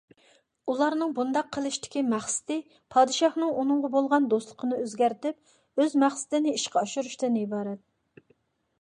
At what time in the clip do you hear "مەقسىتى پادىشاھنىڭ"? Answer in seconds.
2.13-3.53